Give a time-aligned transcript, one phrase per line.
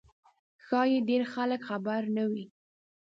[0.65, 2.45] ښایي ډېر خلک خبر نه وي.